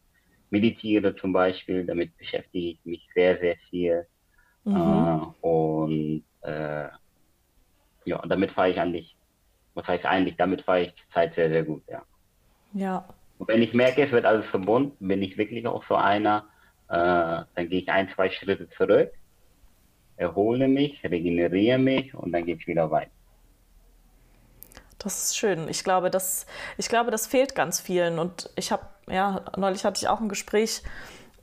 [0.49, 4.07] Meditiere zum Beispiel, damit beschäftige ich mich sehr, sehr viel.
[4.63, 4.75] Mhm.
[4.75, 6.87] Äh, und äh,
[8.05, 9.15] ja, damit fahre ich eigentlich,
[9.75, 12.01] was heißt eigentlich, damit fahre ich die Zeit sehr, sehr gut, ja.
[12.73, 13.07] Ja.
[13.37, 16.45] Und wenn ich merke, es wird alles verbunden, bin ich wirklich auch so einer,
[16.87, 19.11] äh, dann gehe ich ein, zwei Schritte zurück
[20.17, 23.11] erhole mich, regeneriere mich und dann geht es wieder weiter.
[24.97, 25.67] Das ist schön.
[25.69, 26.47] Ich glaube, das,
[26.77, 28.17] ich glaube, das fehlt ganz vielen.
[28.17, 30.81] Und ich habe, ja, neulich hatte ich auch ein Gespräch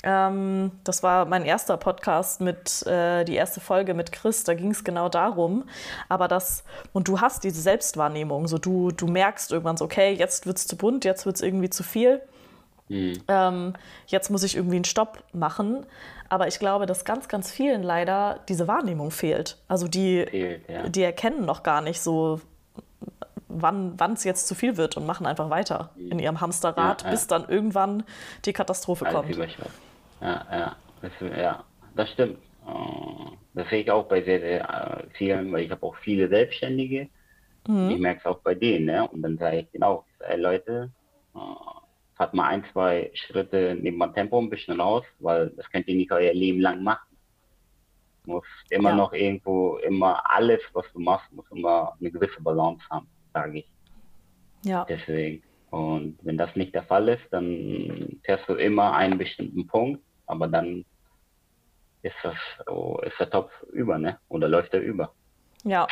[0.04, 4.72] Ähm, das war mein erster Podcast mit, äh, die erste Folge mit Chris, da ging
[4.72, 5.64] es genau darum.
[6.08, 10.46] Aber das, und du hast diese Selbstwahrnehmung, so du, du merkst irgendwann so, okay, jetzt
[10.46, 12.20] wird es zu bunt, jetzt wird es irgendwie zu viel.
[12.88, 13.22] Mhm.
[13.28, 13.72] Ähm,
[14.06, 15.86] jetzt muss ich irgendwie einen Stopp machen.
[16.28, 19.58] Aber ich glaube, dass ganz, ganz vielen leider diese Wahrnehmung fehlt.
[19.68, 20.88] Also die, fehlt, ja.
[20.88, 22.40] die erkennen noch gar nicht so,
[23.48, 27.10] wann es jetzt zu viel wird und machen einfach weiter in ihrem Hamsterrad, ja, ja.
[27.10, 28.04] bis dann irgendwann
[28.46, 29.58] die Katastrophe Alles kommt.
[30.22, 31.64] Ja, ja, das, ja,
[31.94, 32.38] das stimmt.
[32.66, 36.28] Äh, das sehe ich auch bei sehr, sehr äh, vielen, weil ich habe auch viele
[36.28, 37.08] Selbstständige.
[37.66, 37.90] Mhm.
[37.90, 38.86] Ich merke es auch bei denen.
[38.86, 39.06] Ne?
[39.08, 40.90] Und dann sage ich genau, ey Leute,
[42.22, 45.96] fahrt mal ein, zwei Schritte neben dem Tempo ein bisschen raus, weil das könnt ihr
[45.96, 47.16] nicht euer Leben lang machen.
[48.24, 48.96] Du musst immer ja.
[48.96, 53.66] noch irgendwo, immer alles, was du machst, muss immer eine gewisse Balance haben sage ich.
[54.64, 54.86] Ja.
[54.88, 55.42] Deswegen.
[55.70, 60.46] Und wenn das nicht der Fall ist, dann fährst du immer einen bestimmten Punkt, aber
[60.46, 60.84] dann
[62.02, 62.36] ist das
[62.68, 64.18] oh, ist der Topf über, ne?
[64.28, 65.12] Oder läuft er über.
[65.64, 65.88] Ja.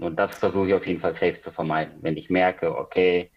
[0.00, 1.98] Und das versuche ich auf jeden Fall safe zu vermeiden.
[2.00, 3.30] Wenn ich merke, okay,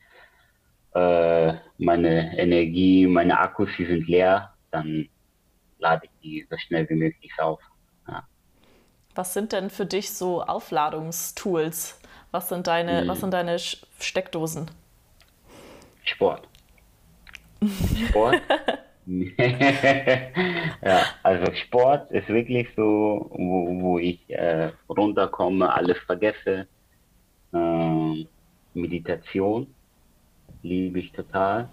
[0.93, 5.07] äh, meine Energie, meine Akkus, die sind leer, dann
[5.79, 7.59] lade ich die so schnell wie möglich auf.
[8.07, 8.23] Ja.
[9.15, 11.99] Was sind denn für dich so Aufladungstools?
[12.31, 13.07] Was sind deine, hm.
[13.07, 14.69] was sind deine Steckdosen?
[16.03, 16.47] Sport.
[18.09, 18.41] Sport.
[19.07, 26.67] ja, also Sport ist wirklich so, wo, wo ich äh, runterkomme, alles vergesse.
[27.53, 28.27] Ähm,
[28.73, 29.67] Meditation
[30.63, 31.69] liebe ich total.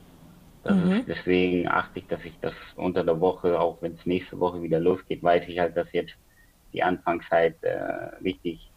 [0.69, 0.93] Mhm.
[0.93, 4.61] Ist, deswegen achte ich, dass ich das unter der Woche, auch wenn es nächste Woche
[4.63, 6.15] wieder losgeht, weiß ich halt, dass jetzt
[6.73, 8.71] die Anfangszeit äh, wichtig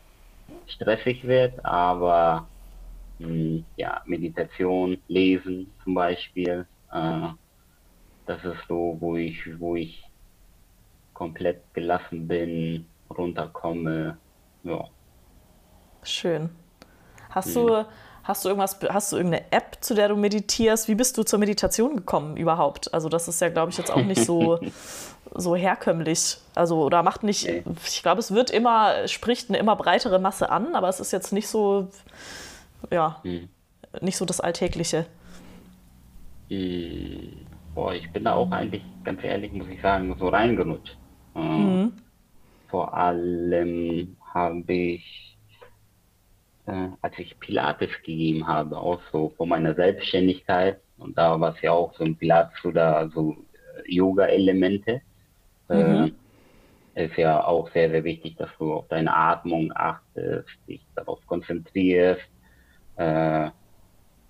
[0.67, 2.47] stressig wird, aber
[3.19, 7.27] mh, hm, ja, Meditation, Lesen zum Beispiel, äh,
[8.25, 10.03] das ist so, wo ich, wo ich
[11.13, 14.17] komplett gelassen bin, runterkomme.
[14.63, 14.85] Ja.
[16.01, 16.49] Schön.
[17.29, 17.67] Hast mhm.
[17.67, 17.85] du
[18.23, 20.87] Hast du irgendwas, hast du irgendeine App, zu der du meditierst?
[20.87, 22.93] Wie bist du zur Meditation gekommen überhaupt?
[22.93, 24.59] Also das ist ja, glaube ich, jetzt auch nicht so,
[25.35, 26.37] so herkömmlich.
[26.55, 30.73] Also oder macht nicht, ich glaube, es wird immer, spricht eine immer breitere Masse an,
[30.73, 31.89] aber es ist jetzt nicht so,
[32.89, 33.49] ja, hm.
[33.99, 35.05] nicht so das Alltägliche.
[36.49, 37.43] Hm.
[37.75, 40.95] Boah, ich bin da auch eigentlich, ganz ehrlich, muss ich sagen, so reingerutscht.
[41.33, 41.93] Mhm.
[42.69, 45.32] Vor allem habe ich
[46.67, 50.79] äh, als ich Pilates gegeben habe, auch so von meiner Selbstständigkeit.
[50.97, 53.35] Und da war es ja auch so ein Pilates oder so
[53.85, 55.01] äh, Yoga-Elemente.
[55.69, 56.13] Mhm.
[56.95, 61.25] Äh, ist ja auch sehr, sehr wichtig, dass du auf deine Atmung achtest, dich darauf
[61.25, 62.21] konzentrierst.
[62.97, 63.49] Äh,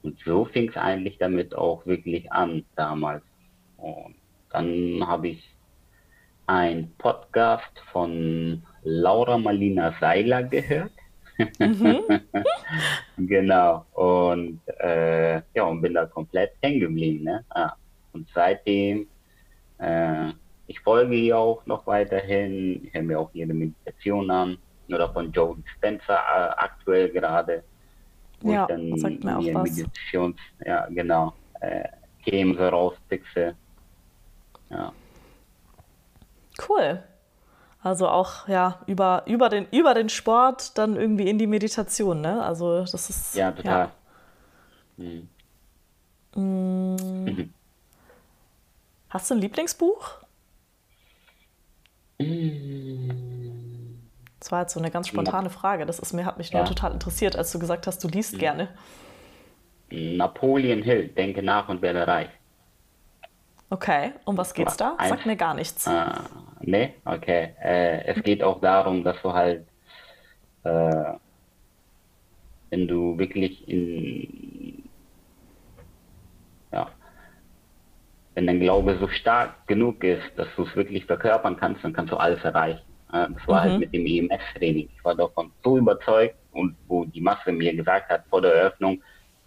[0.02, 3.24] und so fing es eigentlich damit auch wirklich an damals.
[3.78, 4.16] Und
[4.50, 5.54] dann habe ich
[6.48, 10.92] ein Podcast von Laura Malina Seiler gehört.
[11.38, 12.04] Mhm.
[13.28, 13.86] genau.
[13.94, 17.26] Und äh, ja, und bin da komplett hängen geblieben.
[17.26, 17.44] Ne?
[17.56, 17.76] Ja.
[18.14, 19.08] Und seitdem,
[19.80, 20.30] äh,
[20.68, 24.58] ich folge ihr auch noch weiterhin, ich höre mir auch ihre Meditation an,
[24.90, 27.64] oder von Joe Spencer äh, aktuell gerade.
[28.42, 29.78] Ja, dann sagt mir auch was.
[29.78, 31.88] Meditations, ja, genau, äh,
[32.26, 33.56] Themen so rauspixe.
[34.70, 34.92] Ja.
[36.68, 37.02] Cool.
[37.84, 42.42] Also auch ja über, über, den, über den Sport dann irgendwie in die Meditation, ne?
[42.42, 43.36] Also das ist.
[43.36, 43.92] Ja, total.
[44.98, 45.06] Ja.
[45.06, 45.30] Hm.
[46.36, 47.54] Mhm.
[49.10, 50.12] Hast du ein Lieblingsbuch?
[52.20, 54.00] Mhm.
[54.40, 55.86] Das war jetzt so eine ganz spontane Frage.
[55.86, 56.60] Das ist mir, hat mich ja.
[56.60, 58.40] nur total interessiert, als du gesagt hast, du liest mhm.
[58.40, 58.68] gerne.
[59.90, 62.30] Napoleon Hill, denke nach und werde reich.
[63.70, 64.98] Okay, um was geht's da?
[65.08, 65.86] Sag mir gar nichts.
[65.86, 66.06] Äh,
[66.64, 67.54] nee, okay.
[67.62, 69.66] Äh, es geht auch darum, dass du halt,
[70.64, 71.14] äh,
[72.70, 74.84] wenn du wirklich in,
[76.72, 76.90] ja,
[78.36, 82.12] wenn dein Glaube so stark genug ist, dass du es wirklich verkörpern kannst, dann kannst
[82.12, 82.82] du alles erreichen.
[83.12, 83.74] Äh, das war halt mhm.
[83.74, 84.90] halt mit dem EMS-Training.
[84.96, 89.02] Ich war davon so überzeugt und wo die Masse mir gesagt hat vor der Eröffnung,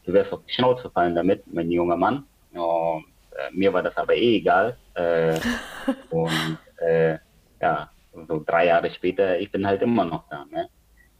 [0.04, 2.24] du wirst auf die Schnauze fallen damit, mein junger Mann.
[2.52, 4.76] Und äh, mir war das aber eh egal.
[4.94, 5.38] Äh,
[6.10, 7.18] und äh,
[7.60, 7.90] ja,
[8.28, 10.44] so drei Jahre später, ich bin halt immer noch da.
[10.46, 10.68] Ne?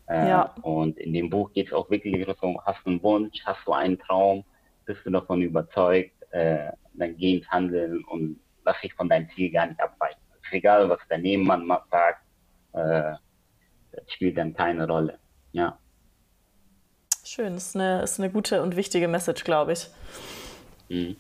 [0.09, 0.55] Äh, ja.
[0.63, 3.73] Und in dem Buch geht es auch wirklich so, hast du einen Wunsch, hast du
[3.73, 4.45] einen Traum,
[4.85, 9.51] bist du davon überzeugt, äh, dann geh ins Handeln und lass dich von deinem Ziel
[9.51, 10.21] gar nicht abweichen.
[10.43, 12.23] ist egal, was der Nebenmann sagt,
[12.73, 13.15] äh,
[13.93, 15.19] das spielt dann keine Rolle.
[15.53, 15.79] Ja.
[17.25, 19.89] Schön, das ist eine, ist eine gute und wichtige Message, glaube ich.
[20.89, 21.17] Mhm.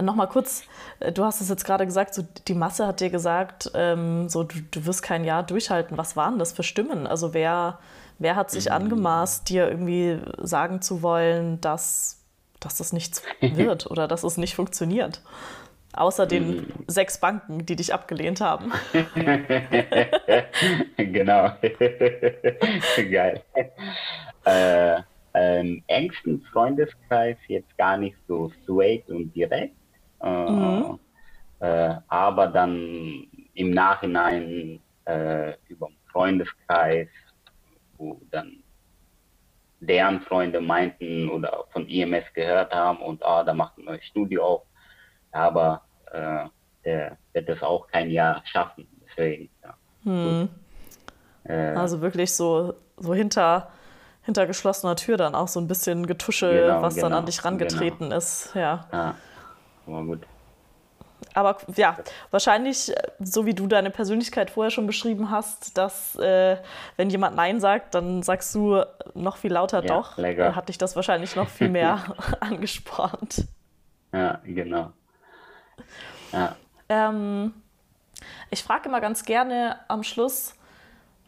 [0.00, 0.64] Nochmal kurz,
[1.00, 4.42] äh, du hast es jetzt gerade gesagt, so die Masse hat dir gesagt, ähm, so
[4.42, 5.98] du, du wirst kein Jahr durchhalten.
[5.98, 7.06] Was waren das für Stimmen?
[7.06, 7.78] Also wer,
[8.18, 8.72] wer hat sich mhm.
[8.72, 12.20] angemaßt, dir irgendwie sagen zu wollen, dass,
[12.60, 15.22] dass das nichts wird oder dass es nicht funktioniert?
[15.94, 16.66] Außer den mhm.
[16.86, 18.72] sechs Banken, die dich abgelehnt haben.
[20.96, 21.50] genau.
[23.10, 23.42] Geil.
[24.44, 25.02] Äh,
[25.34, 29.74] ähm, engsten Freundeskreis jetzt gar nicht so straight und direkt,
[30.22, 30.98] äh, mhm.
[31.60, 37.08] äh, aber dann im Nachhinein äh, über den Freundeskreis,
[37.96, 38.62] wo dann
[39.80, 44.44] deren Freunde meinten oder von IMS gehört haben und ah, da macht ein neues Studio
[44.44, 44.62] auf,
[45.32, 46.44] aber äh,
[46.84, 49.48] der wird das auch kein Jahr schaffen, deswegen.
[49.62, 49.74] Ja.
[50.04, 50.48] Hm.
[51.44, 53.72] Also wirklich so, so hinter
[54.22, 57.44] hinter geschlossener Tür dann auch so ein bisschen Getusche, genau, was genau, dann an dich
[57.44, 58.16] rangetreten genau.
[58.16, 58.50] ist.
[58.54, 58.86] Ja.
[58.92, 59.14] ja,
[59.86, 60.20] war gut.
[61.34, 61.96] Aber ja,
[62.30, 66.58] wahrscheinlich, so wie du deine Persönlichkeit vorher schon beschrieben hast, dass äh,
[66.96, 70.18] wenn jemand Nein sagt, dann sagst du noch viel lauter ja, doch.
[70.18, 70.54] Lecker.
[70.54, 72.02] Hat dich das wahrscheinlich noch viel mehr
[72.40, 73.46] angespornt.
[74.12, 74.92] Ja, genau.
[76.32, 76.56] Ja.
[76.88, 77.54] Ähm,
[78.50, 80.54] ich frage immer ganz gerne am Schluss,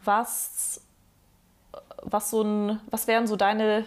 [0.03, 0.81] was
[2.01, 3.85] was so ein, was wären so deine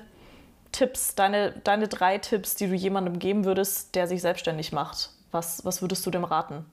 [0.73, 5.11] Tipps, deine, deine drei Tipps, die du jemandem geben würdest, der sich selbstständig macht?
[5.31, 6.64] Was, was würdest du dem raten?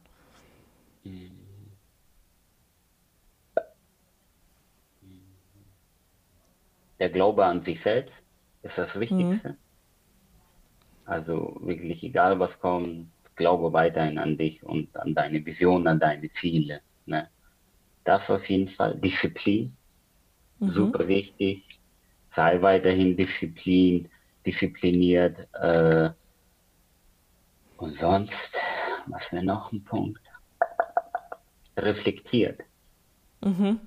[7.00, 8.14] Der Glaube an sich selbst
[8.64, 9.50] ist das Wichtigste.
[9.50, 9.58] Mhm.
[11.06, 16.32] Also wirklich egal was kommt, glaube weiterhin an dich und an deine Vision, an deine
[16.40, 16.82] Ziele.
[17.06, 17.30] Ne?
[18.04, 18.96] Das auf jeden Fall.
[18.96, 19.76] Disziplin
[20.60, 20.72] mhm.
[20.72, 21.64] super wichtig.
[22.36, 24.10] Sei weiterhin disziplin,
[24.46, 25.38] diszipliniert.
[25.54, 26.12] Äh,
[27.78, 28.34] und sonst,
[29.08, 30.22] was wäre noch ein Punkt?
[31.78, 32.62] Reflektiert.
[33.42, 33.80] Mhm.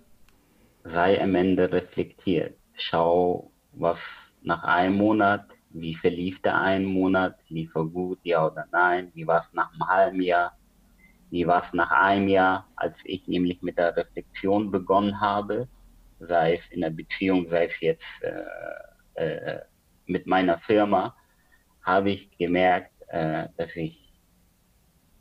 [0.85, 2.57] Sei am Ende reflektiert.
[2.75, 3.99] Schau, was
[4.43, 9.27] nach einem Monat, wie verlief der ein Monat, lief er gut, ja oder nein, wie
[9.27, 10.57] war es nach einem halben Jahr,
[11.31, 15.69] wie war es nach einem Jahr, als ich nämlich mit der Reflexion begonnen habe,
[16.21, 19.61] sei es in der Beziehung, sei es jetzt äh, äh,
[20.07, 21.15] mit meiner Firma,
[21.83, 24.13] habe ich gemerkt, äh, dass ich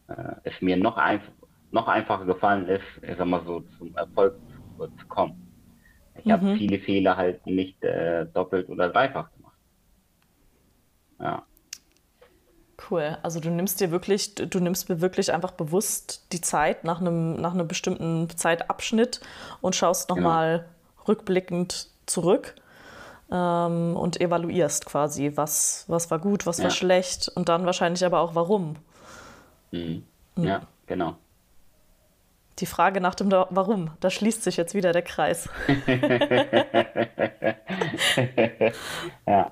[0.07, 1.23] äh, es mir noch, einf
[1.71, 4.35] noch einfacher gefallen ist, ich sag mal so, zum Erfolg
[4.77, 5.47] zu, zu kommen.
[6.17, 6.31] Ich mhm.
[6.31, 9.57] habe viele Fehler halt nicht äh, doppelt oder dreifach gemacht.
[11.19, 11.43] Ja.
[12.89, 13.17] Cool.
[13.23, 17.33] Also du nimmst dir wirklich, du nimmst mir wirklich einfach bewusst die Zeit nach einem,
[17.33, 19.19] nach einem bestimmten Zeitabschnitt
[19.61, 20.76] und schaust nochmal genau
[21.07, 22.53] rückblickend zurück
[23.31, 26.65] ähm, und evaluierst quasi, was, was war gut, was ja.
[26.65, 28.75] war schlecht und dann wahrscheinlich aber auch warum.
[29.71, 30.03] Mhm.
[30.37, 30.65] Ja, mhm.
[30.85, 31.15] genau.
[32.59, 35.47] Die Frage nach dem Warum, da schließt sich jetzt wieder der Kreis.
[39.27, 39.51] ja.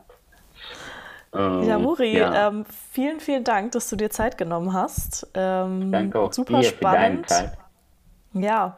[1.36, 2.48] Ja, Muri, ja.
[2.48, 5.28] Ähm, vielen, vielen Dank, dass du dir Zeit genommen hast.
[5.34, 7.30] Ähm, Danke auch super dir spannend.
[7.30, 7.58] Für deine Zeit.
[8.34, 8.78] Ja,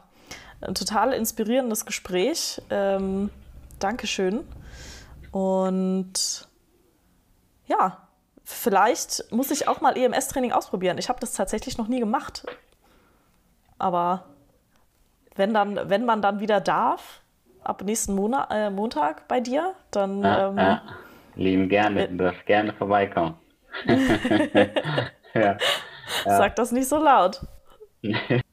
[0.62, 2.62] ein total inspirierendes Gespräch.
[2.70, 3.30] Ähm,
[3.80, 4.44] Dankeschön.
[5.32, 6.48] Und
[7.68, 8.08] ja,
[8.44, 10.98] vielleicht muss ich auch mal EMS-Training ausprobieren.
[10.98, 12.46] Ich habe das tatsächlich noch nie gemacht.
[13.78, 14.26] Aber
[15.36, 17.22] wenn, dann, wenn man dann wieder darf,
[17.64, 20.24] ab nächsten Monat, äh, Montag bei dir, dann.
[20.24, 20.82] Ja, ähm, ja.
[21.36, 23.36] Lieben gerne, du darfst gerne vorbeikommen.
[25.36, 25.58] ja.
[26.26, 27.46] Sag das nicht so laut.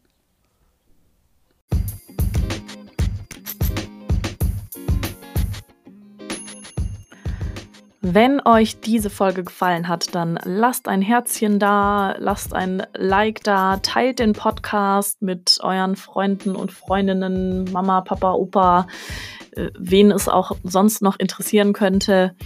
[8.06, 13.78] Wenn euch diese Folge gefallen hat, dann lasst ein Herzchen da, lasst ein Like da,
[13.78, 18.88] teilt den Podcast mit euren Freunden und Freundinnen, Mama, Papa, Opa,
[19.52, 22.36] äh, wen es auch sonst noch interessieren könnte.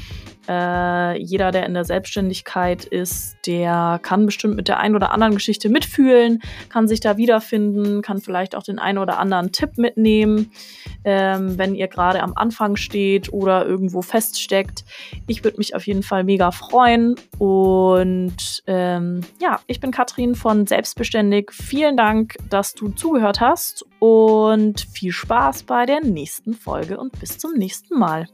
[0.48, 5.34] Äh, jeder, der in der Selbstständigkeit ist, der kann bestimmt mit der einen oder anderen
[5.34, 10.50] Geschichte mitfühlen, kann sich da wiederfinden, kann vielleicht auch den einen oder anderen Tipp mitnehmen,
[11.04, 14.84] ähm, wenn ihr gerade am Anfang steht oder irgendwo feststeckt.
[15.26, 17.16] Ich würde mich auf jeden Fall mega freuen.
[17.38, 21.52] Und ähm, ja, ich bin Katrin von Selbstbeständig.
[21.52, 27.36] Vielen Dank, dass du zugehört hast und viel Spaß bei der nächsten Folge und bis
[27.36, 28.26] zum nächsten Mal.